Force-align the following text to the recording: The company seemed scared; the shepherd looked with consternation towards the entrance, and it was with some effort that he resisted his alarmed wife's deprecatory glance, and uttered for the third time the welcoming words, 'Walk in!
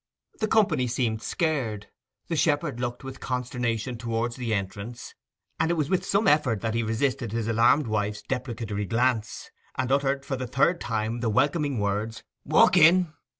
The 0.39 0.47
company 0.47 0.87
seemed 0.87 1.21
scared; 1.21 1.85
the 2.27 2.35
shepherd 2.35 2.79
looked 2.79 3.03
with 3.03 3.19
consternation 3.19 3.99
towards 3.99 4.35
the 4.35 4.51
entrance, 4.51 5.13
and 5.59 5.69
it 5.69 5.75
was 5.75 5.91
with 5.91 6.03
some 6.03 6.27
effort 6.27 6.61
that 6.61 6.73
he 6.73 6.81
resisted 6.81 7.31
his 7.31 7.47
alarmed 7.47 7.85
wife's 7.85 8.23
deprecatory 8.23 8.85
glance, 8.87 9.51
and 9.75 9.91
uttered 9.91 10.25
for 10.25 10.37
the 10.37 10.47
third 10.47 10.79
time 10.81 11.19
the 11.19 11.29
welcoming 11.29 11.77
words, 11.77 12.23
'Walk 12.45 12.77
in! 12.77 13.13